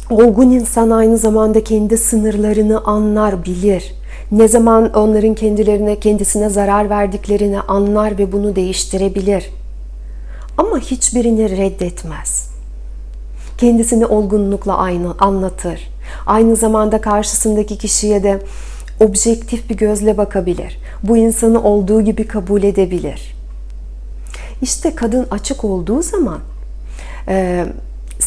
olgun 0.09 0.51
insan 0.51 0.89
aynı 0.89 1.17
zamanda 1.17 1.63
kendi 1.63 1.97
sınırlarını 1.97 2.83
anlar, 2.83 3.45
bilir. 3.45 3.93
Ne 4.31 4.47
zaman 4.47 4.93
onların 4.93 5.33
kendilerine, 5.33 5.99
kendisine 5.99 6.49
zarar 6.49 6.89
verdiklerini 6.89 7.61
anlar 7.61 8.17
ve 8.17 8.31
bunu 8.31 8.55
değiştirebilir. 8.55 9.49
Ama 10.57 10.79
hiçbirini 10.79 11.57
reddetmez. 11.57 12.49
Kendisini 13.57 14.05
olgunlukla 14.05 14.77
aynı 14.77 15.15
anlatır. 15.19 15.89
Aynı 16.25 16.55
zamanda 16.55 17.01
karşısındaki 17.01 17.77
kişiye 17.77 18.23
de 18.23 18.39
objektif 18.99 19.69
bir 19.69 19.77
gözle 19.77 20.17
bakabilir. 20.17 20.79
Bu 21.03 21.17
insanı 21.17 21.63
olduğu 21.63 22.01
gibi 22.01 22.27
kabul 22.27 22.63
edebilir. 22.63 23.35
İşte 24.61 24.95
kadın 24.95 25.27
açık 25.31 25.63
olduğu 25.63 26.01
zaman 26.01 26.39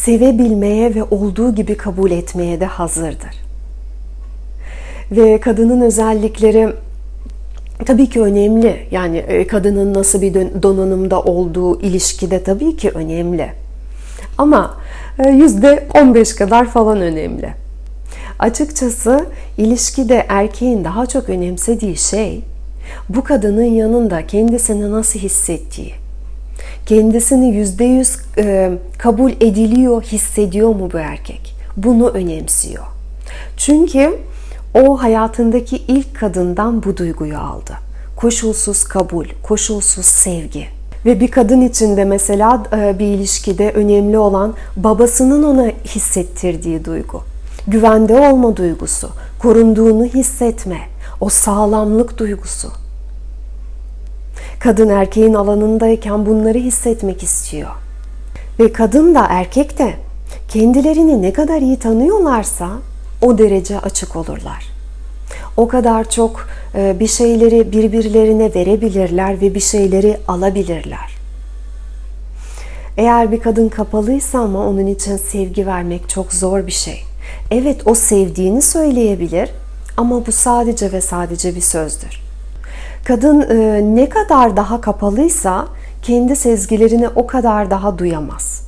sevebilmeye 0.05 0.95
ve 0.95 1.03
olduğu 1.03 1.55
gibi 1.55 1.77
kabul 1.77 2.11
etmeye 2.11 2.61
de 2.61 2.67
hazırdır. 2.67 3.43
Ve 5.11 5.41
kadının 5.41 5.81
özellikleri 5.81 6.69
tabii 7.87 8.11
ki 8.11 8.21
önemli. 8.23 8.87
Yani 8.91 9.17
e, 9.17 9.47
kadının 9.47 9.95
nasıl 9.95 10.23
bir 10.23 10.35
donanımda 10.35 11.23
olduğu 11.23 11.81
ilişkide 11.81 12.43
tabii 12.43 12.77
ki 12.77 12.91
önemli. 12.91 13.53
Ama 14.39 14.77
e, 15.19 15.31
yüzde 15.31 15.89
15 15.95 16.35
kadar 16.35 16.67
falan 16.67 17.01
önemli. 17.01 17.55
Açıkçası 18.39 19.27
ilişkide 19.59 20.27
erkeğin 20.29 20.85
daha 20.85 21.07
çok 21.07 21.29
önemsediği 21.29 21.97
şey 21.97 22.41
bu 23.09 23.25
kadının 23.25 23.63
yanında 23.63 24.27
kendisini 24.27 24.93
nasıl 24.93 25.19
hissettiği. 25.19 26.02
Kendisini 26.87 27.55
yüzde 27.55 27.85
yüz 27.85 28.17
e, 28.39 28.73
kabul 28.99 29.31
ediliyor, 29.31 30.03
hissediyor 30.03 30.69
mu 30.69 30.91
bu 30.93 30.99
erkek? 30.99 31.55
Bunu 31.77 32.09
önemsiyor. 32.09 32.85
Çünkü 33.57 34.19
o 34.75 35.03
hayatındaki 35.03 35.77
ilk 35.77 36.17
kadından 36.17 36.83
bu 36.83 36.97
duyguyu 36.97 37.39
aldı. 37.39 37.73
Koşulsuz 38.17 38.85
kabul, 38.85 39.27
koşulsuz 39.43 40.07
sevgi. 40.07 40.67
Ve 41.05 41.21
bir 41.21 41.31
kadın 41.31 41.61
için 41.61 41.97
de 41.97 42.05
mesela 42.05 42.63
e, 42.73 42.99
bir 42.99 43.07
ilişkide 43.07 43.71
önemli 43.71 44.19
olan 44.19 44.55
babasının 44.77 45.43
ona 45.43 45.67
hissettirdiği 45.85 46.85
duygu. 46.85 47.23
Güvende 47.67 48.15
olma 48.15 48.57
duygusu, 48.57 49.09
korunduğunu 49.39 50.05
hissetme, 50.05 50.79
o 51.21 51.29
sağlamlık 51.29 52.19
duygusu. 52.19 52.82
Kadın 54.63 54.89
erkeğin 54.89 55.35
alanındayken 55.35 56.27
bunları 56.27 56.59
hissetmek 56.59 57.23
istiyor. 57.23 57.71
Ve 58.61 58.73
kadın 58.73 59.15
da 59.15 59.27
erkek 59.29 59.79
de 59.79 59.95
kendilerini 60.49 61.23
ne 61.23 61.33
kadar 61.33 61.61
iyi 61.61 61.79
tanıyorlarsa 61.79 62.71
o 63.23 63.39
derece 63.39 63.79
açık 63.79 64.17
olurlar. 64.17 64.69
O 65.57 65.69
kadar 65.69 66.11
çok 66.11 66.49
e, 66.75 67.01
bir 67.01 67.07
şeyleri 67.07 67.73
birbirlerine 67.73 68.55
verebilirler 68.55 69.41
ve 69.41 69.55
bir 69.55 69.61
şeyleri 69.61 70.19
alabilirler. 70.29 71.17
Eğer 72.97 73.33
bir 73.33 73.41
kadın 73.41 73.69
kapalıysa 73.69 74.39
ama 74.39 74.67
onun 74.67 74.87
için 74.87 75.17
sevgi 75.17 75.67
vermek 75.67 76.09
çok 76.09 76.33
zor 76.33 76.67
bir 76.67 76.73
şey. 76.73 77.03
Evet 77.51 77.81
o 77.85 77.95
sevdiğini 77.95 78.63
söyleyebilir 78.63 79.51
ama 79.97 80.27
bu 80.27 80.33
sadece 80.33 80.93
ve 80.93 81.01
sadece 81.01 81.55
bir 81.55 81.61
sözdür. 81.61 82.32
Kadın 83.05 83.41
e, 83.41 83.83
ne 83.97 84.09
kadar 84.09 84.57
daha 84.57 84.81
kapalıysa 84.81 85.67
kendi 86.03 86.37
sezgilerini 86.37 87.09
o 87.09 87.27
kadar 87.27 87.71
daha 87.71 87.99
duyamaz. 87.99 88.63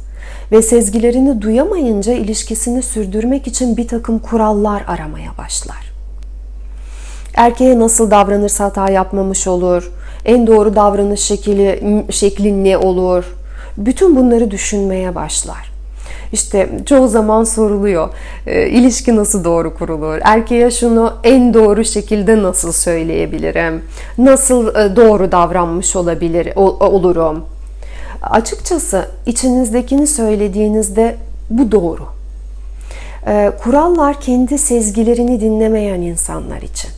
Ve 0.52 0.62
sezgilerini 0.62 1.42
duyamayınca 1.42 2.12
ilişkisini 2.12 2.82
sürdürmek 2.82 3.46
için 3.46 3.76
bir 3.76 3.88
takım 3.88 4.18
kurallar 4.18 4.84
aramaya 4.86 5.38
başlar. 5.38 5.92
Erkeğe 7.34 7.78
nasıl 7.78 8.10
davranırsa 8.10 8.64
hata 8.64 8.90
yapmamış 8.90 9.46
olur, 9.46 9.92
en 10.24 10.46
doğru 10.46 10.76
davranış 10.76 11.20
şekli, 11.20 12.04
şekli 12.10 12.64
ne 12.64 12.78
olur, 12.78 13.36
bütün 13.76 14.16
bunları 14.16 14.50
düşünmeye 14.50 15.14
başlar. 15.14 15.73
İşte 16.32 16.70
çoğu 16.86 17.08
zaman 17.08 17.44
soruluyor. 17.44 18.08
E, 18.46 18.68
ilişki 18.68 19.16
nasıl 19.16 19.44
doğru 19.44 19.74
kurulur? 19.74 20.18
Erkeğe 20.22 20.70
şunu 20.70 21.12
en 21.24 21.54
doğru 21.54 21.84
şekilde 21.84 22.42
nasıl 22.42 22.72
söyleyebilirim? 22.72 23.82
Nasıl 24.18 24.74
e, 24.74 24.96
doğru 24.96 25.32
davranmış 25.32 25.96
olabilir 25.96 26.56
olurum? 26.56 27.44
Açıkçası 28.22 29.08
içinizdekini 29.26 30.06
söylediğinizde 30.06 31.16
bu 31.50 31.72
doğru. 31.72 32.06
E, 33.26 33.52
kurallar 33.62 34.20
kendi 34.20 34.58
sezgilerini 34.58 35.40
dinlemeyen 35.40 36.00
insanlar 36.00 36.62
için. 36.62 36.90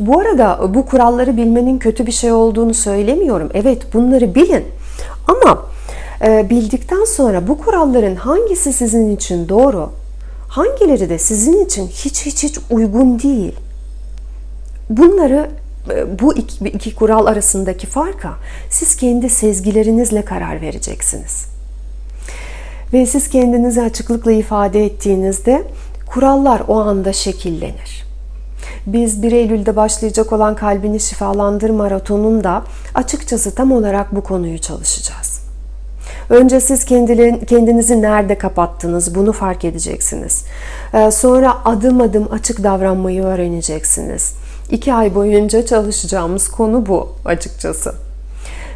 Bu 0.00 0.20
arada 0.20 0.74
bu 0.74 0.86
kuralları 0.86 1.36
bilmenin 1.36 1.78
kötü 1.78 2.06
bir 2.06 2.12
şey 2.12 2.32
olduğunu 2.32 2.74
söylemiyorum. 2.74 3.50
Evet 3.54 3.94
bunları 3.94 4.34
bilin. 4.34 4.64
Ama 5.28 5.62
bildikten 6.22 7.04
sonra 7.04 7.48
bu 7.48 7.58
kuralların 7.58 8.16
hangisi 8.16 8.72
sizin 8.72 9.16
için 9.16 9.48
doğru, 9.48 9.90
hangileri 10.48 11.10
de 11.10 11.18
sizin 11.18 11.64
için 11.64 11.86
hiç 11.88 12.26
hiç 12.26 12.42
hiç 12.42 12.58
uygun 12.70 13.18
değil. 13.18 13.54
Bunları 14.90 15.50
e, 15.90 16.18
bu 16.18 16.36
iki, 16.36 16.68
iki 16.68 16.94
kural 16.94 17.26
arasındaki 17.26 17.86
farka 17.86 18.34
siz 18.70 18.96
kendi 18.96 19.30
sezgilerinizle 19.30 20.24
karar 20.24 20.60
vereceksiniz. 20.60 21.46
Ve 22.92 23.06
siz 23.06 23.28
kendinizi 23.28 23.82
açıklıkla 23.82 24.32
ifade 24.32 24.84
ettiğinizde 24.84 25.62
kurallar 26.06 26.62
o 26.68 26.80
anda 26.80 27.12
şekillenir. 27.12 28.08
Biz 28.86 29.22
1 29.22 29.32
Eylül'de 29.32 29.76
başlayacak 29.76 30.32
olan 30.32 30.56
Kalbini 30.56 31.00
Şifalandır 31.00 31.70
Maratonu'nda 31.70 32.62
açıkçası 32.94 33.54
tam 33.54 33.72
olarak 33.72 34.16
bu 34.16 34.22
konuyu 34.22 34.58
çalışacağız. 34.58 35.27
Önce 36.30 36.60
siz 36.60 36.84
kendinizi 37.46 38.02
nerede 38.02 38.38
kapattınız 38.38 39.14
bunu 39.14 39.32
fark 39.32 39.64
edeceksiniz. 39.64 40.44
Ee, 40.94 41.10
sonra 41.10 41.54
adım 41.64 42.00
adım 42.00 42.28
açık 42.32 42.62
davranmayı 42.62 43.22
öğreneceksiniz. 43.22 44.34
İki 44.70 44.94
ay 44.94 45.14
boyunca 45.14 45.66
çalışacağımız 45.66 46.48
konu 46.48 46.86
bu 46.86 47.08
açıkçası. 47.24 47.94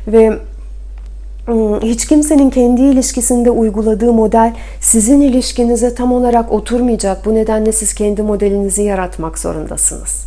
Ve 0.07 0.39
Hmm, 1.47 1.81
hiç 1.81 2.07
kimsenin 2.07 2.51
kendi 2.51 2.81
ilişkisinde 2.81 3.51
uyguladığı 3.51 4.13
model 4.13 4.55
sizin 4.81 5.21
ilişkinize 5.21 5.95
tam 5.95 6.13
olarak 6.13 6.53
oturmayacak. 6.53 7.27
Bu 7.27 7.35
nedenle 7.35 7.73
siz 7.73 7.95
kendi 7.95 8.23
modelinizi 8.23 8.83
yaratmak 8.83 9.39
zorundasınız. 9.39 10.25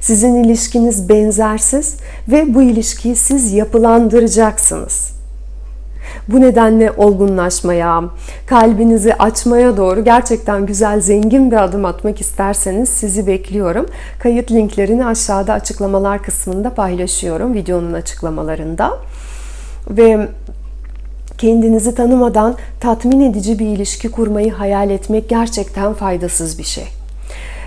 Sizin 0.00 0.44
ilişkiniz 0.44 1.08
benzersiz 1.08 1.96
ve 2.28 2.54
bu 2.54 2.62
ilişkiyi 2.62 3.16
siz 3.16 3.52
yapılandıracaksınız. 3.52 5.17
Bu 6.28 6.40
nedenle 6.40 6.92
olgunlaşmaya, 6.92 8.04
kalbinizi 8.46 9.14
açmaya 9.14 9.76
doğru 9.76 10.04
gerçekten 10.04 10.66
güzel, 10.66 11.00
zengin 11.00 11.50
bir 11.50 11.64
adım 11.64 11.84
atmak 11.84 12.20
isterseniz 12.20 12.88
sizi 12.88 13.26
bekliyorum. 13.26 13.86
Kayıt 14.18 14.50
linklerini 14.50 15.06
aşağıda 15.06 15.52
açıklamalar 15.52 16.22
kısmında 16.22 16.74
paylaşıyorum 16.74 17.54
videonun 17.54 17.92
açıklamalarında. 17.92 18.98
Ve 19.90 20.28
kendinizi 21.38 21.94
tanımadan 21.94 22.56
tatmin 22.80 23.20
edici 23.20 23.58
bir 23.58 23.66
ilişki 23.66 24.10
kurmayı 24.10 24.52
hayal 24.52 24.90
etmek 24.90 25.28
gerçekten 25.28 25.94
faydasız 25.94 26.58
bir 26.58 26.64
şey. 26.64 26.88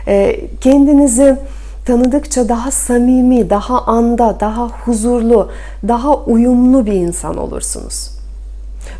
Ee, 0.07 0.39
kendinizi 0.61 1.37
tanıdıkça 1.85 2.49
daha 2.49 2.71
samimi, 2.71 3.49
daha 3.49 3.81
anda, 3.81 4.39
daha 4.39 4.67
huzurlu, 4.67 5.49
daha 5.87 6.15
uyumlu 6.15 6.85
bir 6.85 6.93
insan 6.93 7.37
olursunuz. 7.37 8.10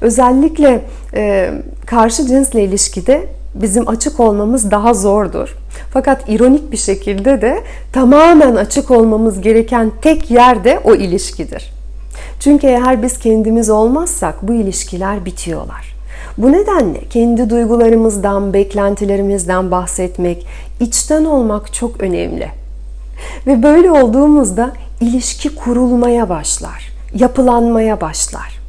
Özellikle 0.01 0.81
e, 1.13 1.51
karşı 1.85 2.27
cinsle 2.27 2.63
ilişkide 2.63 3.27
bizim 3.55 3.89
açık 3.89 4.19
olmamız 4.19 4.71
daha 4.71 4.93
zordur. 4.93 5.55
Fakat 5.93 6.29
ironik 6.29 6.71
bir 6.71 6.77
şekilde 6.77 7.41
de 7.41 7.63
tamamen 7.93 8.55
açık 8.55 8.91
olmamız 8.91 9.41
gereken 9.41 9.91
tek 10.01 10.31
yer 10.31 10.63
de 10.63 10.79
o 10.83 10.95
ilişkidir. 10.95 11.73
Çünkü 12.39 12.67
eğer 12.67 13.03
biz 13.03 13.19
kendimiz 13.19 13.69
olmazsak 13.69 14.47
bu 14.47 14.53
ilişkiler 14.53 15.25
bitiyorlar. 15.25 15.95
Bu 16.37 16.51
nedenle 16.51 16.99
kendi 17.09 17.49
duygularımızdan, 17.49 18.53
beklentilerimizden 18.53 19.71
bahsetmek, 19.71 20.45
içten 20.79 21.25
olmak 21.25 21.73
çok 21.73 22.01
önemli. 22.01 22.47
Ve 23.47 23.63
böyle 23.63 23.91
olduğumuzda 23.91 24.71
ilişki 25.01 25.55
kurulmaya 25.55 26.29
başlar, 26.29 26.91
yapılanmaya 27.13 28.01
başlar. 28.01 28.60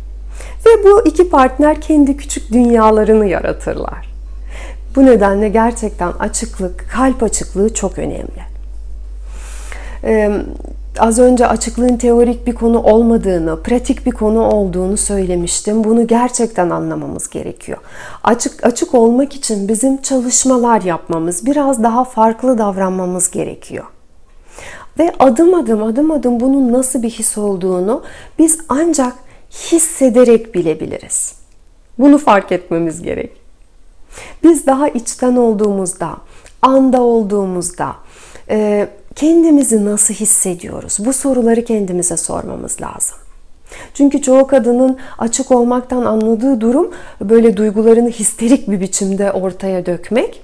Ve 0.67 0.85
bu 0.85 1.07
iki 1.07 1.31
partner 1.31 1.81
kendi 1.81 2.17
küçük 2.17 2.53
dünyalarını 2.53 3.27
yaratırlar. 3.27 4.13
Bu 4.97 5.07
nedenle 5.07 5.49
gerçekten 5.49 6.13
açıklık, 6.13 6.85
kalp 6.93 7.23
açıklığı 7.23 7.75
çok 7.75 7.99
önemli. 7.99 8.43
Ee, 10.05 10.31
az 10.99 11.19
önce 11.19 11.47
açıklığın 11.47 11.97
teorik 11.97 12.47
bir 12.47 12.55
konu 12.55 12.83
olmadığını, 12.83 13.63
pratik 13.63 14.07
bir 14.07 14.11
konu 14.11 14.41
olduğunu 14.41 14.97
söylemiştim. 14.97 15.85
Bunu 15.85 16.07
gerçekten 16.07 16.71
anlamamız 16.71 17.31
gerekiyor. 17.31 17.79
Açık 18.25 18.67
açık 18.67 18.95
olmak 18.95 19.35
için 19.35 19.69
bizim 19.69 20.03
çalışmalar 20.03 20.83
yapmamız, 20.83 21.47
biraz 21.47 21.83
daha 21.83 22.05
farklı 22.05 22.59
davranmamız 22.59 23.31
gerekiyor. 23.31 23.85
Ve 24.99 25.13
adım 25.19 25.55
adım 25.55 25.83
adım 25.83 26.11
adım 26.11 26.41
bunun 26.41 26.73
nasıl 26.73 27.03
bir 27.03 27.11
his 27.11 27.39
olduğunu 27.39 28.03
biz 28.39 28.59
ancak 28.69 29.13
hissederek 29.53 30.55
bilebiliriz. 30.55 31.35
Bunu 31.99 32.19
fark 32.19 32.53
etmemiz 32.53 33.03
gerek. 33.03 33.31
Biz 34.43 34.67
daha 34.67 34.89
içten 34.89 35.37
olduğumuzda, 35.37 36.17
anda 36.63 37.01
olduğumuzda, 37.03 37.97
e, 38.51 38.89
kendimizi 39.15 39.85
nasıl 39.85 40.15
hissediyoruz? 40.15 40.97
Bu 40.99 41.13
soruları 41.13 41.65
kendimize 41.65 42.17
sormamız 42.17 42.81
lazım. 42.81 43.19
Çünkü 43.95 44.23
çoğu 44.23 44.47
kadının 44.47 44.99
açık 45.19 45.51
olmaktan 45.51 46.05
anladığı 46.05 46.61
durum 46.61 46.91
böyle 47.21 47.57
duygularını 47.57 48.11
histerik 48.11 48.71
bir 48.71 48.81
biçimde 48.81 49.33
ortaya 49.33 49.87
dökmek 49.87 50.43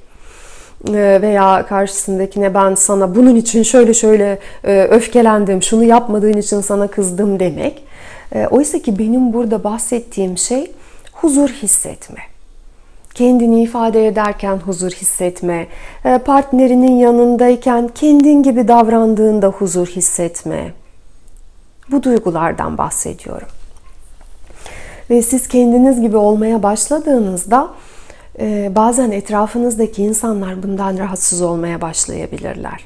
veya 1.23 1.67
karşısındakine 1.69 2.55
ben 2.55 2.75
sana 2.75 3.15
bunun 3.15 3.37
için 3.37 3.63
şöyle 3.63 3.95
şöyle 3.95 4.39
e, 4.65 4.83
öfkelendim, 4.83 5.63
şunu 5.63 5.85
yapmadığın 5.85 6.37
için 6.37 6.61
sana 6.61 6.87
kızdım 6.87 7.41
demek. 7.41 7.85
E, 8.35 8.47
oysa 8.47 8.79
ki 8.79 8.99
benim 8.99 9.33
burada 9.33 9.65
bahsettiğim 9.65 10.39
şey 10.39 10.73
huzur 11.13 11.49
hissetme 11.49 12.21
kendini 13.19 13.63
ifade 13.63 14.07
ederken 14.07 14.57
huzur 14.57 14.91
hissetme, 14.91 15.67
e, 16.05 16.19
partnerinin 16.19 16.97
yanındayken 16.97 17.89
kendin 17.95 18.43
gibi 18.43 18.69
davrandığında 18.69 19.49
huzur 19.49 19.87
hissetme. 19.87 20.73
Bu 21.91 22.03
duygulardan 22.03 22.79
bahsediyorum. 22.79 23.49
Ve 25.11 25.23
siz 25.23 25.49
kendiniz 25.49 26.01
gibi 26.01 26.17
olmaya 26.17 26.63
başladığınızda 26.63 27.69
e, 28.41 28.73
bazen 28.75 29.11
etrafınızdaki 29.11 30.03
insanlar 30.03 30.63
bundan 30.63 30.99
rahatsız 30.99 31.43
olmaya 31.43 31.81
başlayabilirler. 31.81 32.85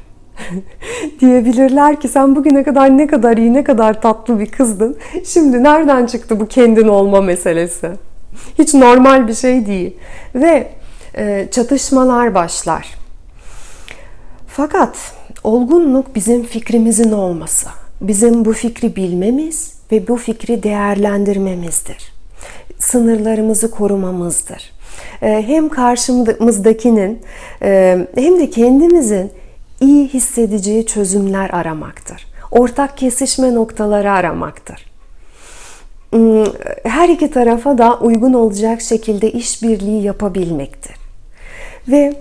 Diyebilirler 1.20 2.00
ki 2.00 2.08
sen 2.08 2.36
bugüne 2.36 2.62
kadar 2.62 2.98
ne 2.98 3.06
kadar 3.06 3.36
iyi, 3.36 3.52
ne 3.52 3.64
kadar 3.64 4.00
tatlı 4.02 4.40
bir 4.40 4.46
kızdın. 4.46 4.96
Şimdi 5.24 5.62
nereden 5.62 6.06
çıktı 6.06 6.40
bu 6.40 6.46
kendin 6.48 6.88
olma 6.88 7.20
meselesi? 7.20 7.90
Hiç 8.58 8.74
normal 8.74 9.28
bir 9.28 9.34
şey 9.34 9.66
değil. 9.66 9.96
Ve 10.34 10.68
e, 11.16 11.48
çatışmalar 11.50 12.34
başlar. 12.34 12.94
Fakat 14.46 14.96
olgunluk 15.44 16.14
bizim 16.14 16.42
fikrimizin 16.42 17.12
olması. 17.12 17.68
Bizim 18.00 18.44
bu 18.44 18.52
fikri 18.52 18.96
bilmemiz 18.96 19.74
ve 19.92 20.08
bu 20.08 20.16
fikri 20.16 20.62
değerlendirmemizdir. 20.62 22.12
Sınırlarımızı 22.78 23.70
korumamızdır. 23.70 24.71
E, 25.22 25.42
hem 25.46 25.68
karşımızdakinin 25.68 27.22
e, 27.62 27.98
hem 28.14 28.40
de 28.40 28.50
kendimizin 28.50 29.32
iyi 29.80 30.08
hissedeceği 30.08 30.86
çözümler 30.86 31.50
aramaktır. 31.50 32.26
Ortak 32.50 32.98
kesişme 32.98 33.54
noktaları 33.54 34.12
aramaktır. 34.12 34.86
Hmm, 36.10 36.44
her 36.84 37.08
iki 37.08 37.30
tarafa 37.30 37.78
da 37.78 37.98
uygun 37.98 38.32
olacak 38.32 38.80
şekilde 38.80 39.32
işbirliği 39.32 40.02
yapabilmektir. 40.02 40.96
Ve 41.88 42.14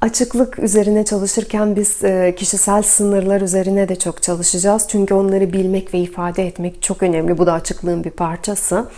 açıklık 0.00 0.58
üzerine 0.58 1.04
çalışırken 1.04 1.76
biz 1.76 2.04
e, 2.04 2.34
kişisel 2.36 2.82
sınırlar 2.82 3.40
üzerine 3.40 3.88
de 3.88 3.96
çok 3.96 4.22
çalışacağız. 4.22 4.88
Çünkü 4.88 5.14
onları 5.14 5.52
bilmek 5.52 5.94
ve 5.94 5.98
ifade 5.98 6.46
etmek 6.46 6.82
çok 6.82 7.02
önemli. 7.02 7.38
Bu 7.38 7.46
da 7.46 7.52
açıklığın 7.52 8.04
bir 8.04 8.10
parçası. 8.10 8.88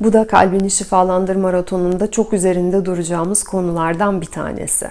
Bu 0.00 0.12
da 0.12 0.26
kalbini 0.26 0.70
şifalandır 0.70 1.36
maratonunda 1.36 2.10
çok 2.10 2.32
üzerinde 2.32 2.84
duracağımız 2.84 3.44
konulardan 3.44 4.20
bir 4.20 4.26
tanesi. 4.26 4.90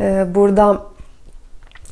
E, 0.00 0.26
burada 0.34 0.82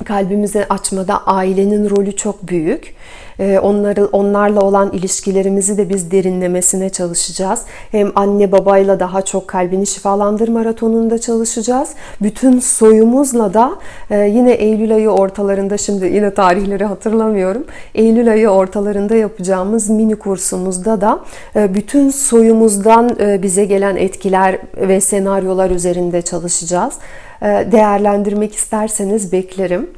kalbimizi 0.05 0.67
açmada 0.69 1.27
ailenin 1.27 1.91
rolü 1.91 2.17
çok 2.17 2.49
büyük. 2.49 2.95
Ee, 3.41 3.59
onları 3.59 4.07
onlarla 4.07 4.61
olan 4.61 4.93
ilişkilerimizi 4.93 5.79
de 5.79 5.89
biz 5.89 6.11
derinlemesine 6.11 6.91
çalışacağız. 6.91 7.63
Hem 7.91 8.13
anne 8.15 8.53
babayla 8.53 9.01
daha 9.01 9.23
çok 9.23 9.49
kalbini 9.49 9.87
şifalandır 9.87 10.49
maratonunda 10.49 11.19
çalışacağız. 11.21 11.91
Bütün 12.23 12.61
soyumuzla 12.61 13.55
da 13.55 13.75
e, 14.11 14.19
yine 14.19 14.53
Eylül 14.53 14.95
ayı 14.95 15.11
ortalarında 15.11 15.79
şimdi 15.79 16.07
yine 16.07 16.35
tarihleri 16.35 16.85
hatırlamıyorum. 16.85 17.65
Eylül 17.95 18.31
ayı 18.31 18.49
ortalarında 18.49 19.15
yapacağımız 19.15 19.91
mini 19.91 20.17
kursumuzda 20.17 21.01
da 21.01 21.21
e, 21.57 21.75
bütün 21.75 22.11
soyumuzdan 22.11 23.17
e, 23.21 23.43
bize 23.43 23.65
gelen 23.65 23.97
etkiler 23.97 24.59
ve 24.77 25.01
senaryolar 25.01 25.71
üzerinde 25.71 26.23
çalışacağız. 26.23 26.95
Değerlendirmek 27.43 28.55
isterseniz 28.55 29.33
beklerim. 29.33 29.91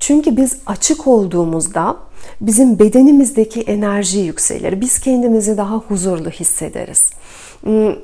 Çünkü 0.00 0.36
biz 0.36 0.56
açık 0.66 1.06
olduğumuzda 1.06 1.96
bizim 2.40 2.78
bedenimizdeki 2.78 3.60
enerji 3.60 4.18
yükselir. 4.18 4.80
Biz 4.80 4.98
kendimizi 4.98 5.56
daha 5.56 5.76
huzurlu 5.76 6.30
hissederiz. 6.30 7.12
Hmm, 7.62 7.94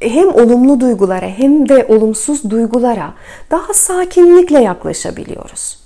hem 0.00 0.28
olumlu 0.28 0.80
duygulara 0.80 1.26
hem 1.26 1.68
de 1.68 1.86
olumsuz 1.88 2.50
duygulara 2.50 3.14
daha 3.50 3.74
sakinlikle 3.74 4.62
yaklaşabiliyoruz. 4.62 5.78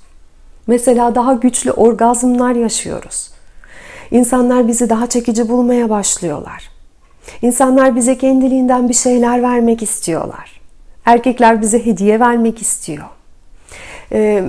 Mesela 0.67 1.15
daha 1.15 1.33
güçlü 1.33 1.73
orgazmlar 1.73 2.55
yaşıyoruz. 2.55 3.31
İnsanlar 4.11 4.69
bizi 4.69 4.91
daha 4.91 5.07
çekici 5.07 5.49
bulmaya 5.49 5.91
başlıyorlar. 5.91 6.71
İnsanlar 7.43 7.97
bize 7.97 8.19
kendiliğinden 8.19 8.89
bir 8.89 8.95
şeyler 8.95 9.43
vermek 9.43 9.83
istiyorlar. 9.83 10.56
Erkekler 11.07 11.63
bize 11.63 11.87
hediye 11.87 12.21
vermek 12.21 12.63
istiyor. 12.63 13.05
Ee, 14.13 14.45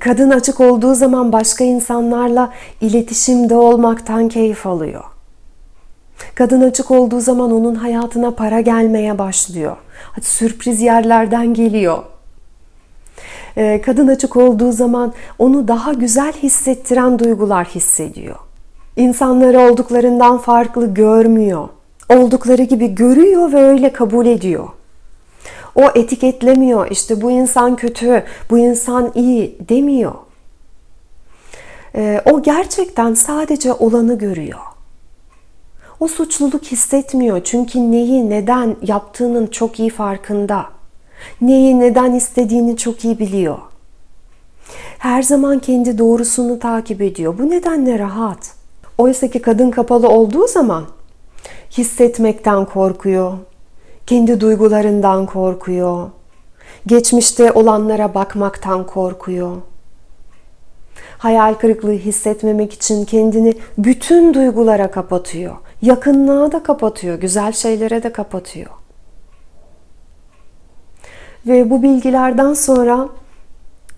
kadın 0.00 0.30
açık 0.30 0.60
olduğu 0.60 0.94
zaman 0.94 1.32
başka 1.32 1.64
insanlarla 1.64 2.52
iletişimde 2.80 3.54
olmaktan 3.54 4.28
keyif 4.28 4.66
alıyor. 4.66 5.04
Kadın 6.34 6.60
açık 6.60 6.90
olduğu 6.90 7.20
zaman 7.20 7.52
onun 7.52 7.74
hayatına 7.74 8.30
para 8.30 8.60
gelmeye 8.60 9.18
başlıyor. 9.18 9.76
Hadi 10.12 10.26
sürpriz 10.26 10.80
yerlerden 10.80 11.54
geliyor. 11.54 11.98
Ee, 13.56 13.80
kadın 13.84 14.08
açık 14.08 14.36
olduğu 14.36 14.72
zaman 14.72 15.12
onu 15.38 15.68
daha 15.68 15.92
güzel 15.92 16.32
hissettiren 16.32 17.18
duygular 17.18 17.66
hissediyor. 17.66 18.36
İnsanları 18.96 19.60
olduklarından 19.60 20.38
farklı 20.38 20.94
görmüyor. 20.94 21.68
Oldukları 22.08 22.62
gibi 22.62 22.94
görüyor 22.94 23.52
ve 23.52 23.62
öyle 23.62 23.92
kabul 23.92 24.26
ediyor. 24.26 24.68
O 25.80 25.90
etiketlemiyor. 25.94 26.90
İşte 26.90 27.20
bu 27.20 27.30
insan 27.30 27.76
kötü, 27.76 28.24
bu 28.50 28.58
insan 28.58 29.12
iyi 29.14 29.56
demiyor. 29.68 30.14
Ee, 31.94 32.22
o 32.24 32.42
gerçekten 32.42 33.14
sadece 33.14 33.72
olanı 33.72 34.18
görüyor. 34.18 34.60
O 36.00 36.08
suçluluk 36.08 36.64
hissetmiyor 36.64 37.40
çünkü 37.44 37.92
neyi 37.92 38.30
neden 38.30 38.76
yaptığının 38.82 39.46
çok 39.46 39.80
iyi 39.80 39.90
farkında. 39.90 40.66
Neyi 41.40 41.80
neden 41.80 42.14
istediğini 42.14 42.76
çok 42.76 43.04
iyi 43.04 43.18
biliyor. 43.18 43.58
Her 44.98 45.22
zaman 45.22 45.58
kendi 45.58 45.98
doğrusunu 45.98 46.58
takip 46.58 47.02
ediyor. 47.02 47.38
Bu 47.38 47.50
nedenle 47.50 47.98
rahat. 47.98 48.54
Oysa 48.98 49.28
ki 49.28 49.42
kadın 49.42 49.70
kapalı 49.70 50.08
olduğu 50.08 50.46
zaman 50.46 50.84
hissetmekten 51.70 52.64
korkuyor. 52.64 53.38
Kendi 54.06 54.40
duygularından 54.40 55.26
korkuyor. 55.26 56.10
Geçmişte 56.86 57.52
olanlara 57.52 58.14
bakmaktan 58.14 58.86
korkuyor. 58.86 59.56
Hayal 61.18 61.54
kırıklığı 61.54 61.92
hissetmemek 61.92 62.72
için 62.72 63.04
kendini 63.04 63.54
bütün 63.78 64.34
duygulara 64.34 64.90
kapatıyor. 64.90 65.56
Yakınlığa 65.82 66.52
da 66.52 66.62
kapatıyor, 66.62 67.18
güzel 67.18 67.52
şeylere 67.52 68.02
de 68.02 68.12
kapatıyor. 68.12 68.70
Ve 71.46 71.70
bu 71.70 71.82
bilgilerden 71.82 72.54
sonra 72.54 73.08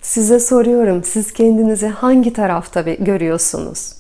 size 0.02 0.40
soruyorum, 0.40 1.04
siz 1.04 1.32
kendinizi 1.32 1.88
hangi 1.88 2.32
tarafta 2.32 2.80
görüyorsunuz? 2.80 3.92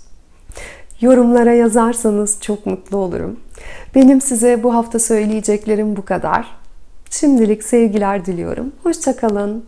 Yorumlara 1.00 1.52
yazarsanız 1.52 2.40
çok 2.40 2.66
mutlu 2.66 2.96
olurum. 2.96 3.40
Benim 3.94 4.20
size 4.20 4.62
bu 4.62 4.74
hafta 4.74 4.98
söyleyeceklerim 4.98 5.96
bu 5.96 6.04
kadar. 6.04 6.46
Şimdilik 7.10 7.64
sevgiler 7.64 8.26
diliyorum. 8.26 8.72
Hoşçakalın. 8.82 9.64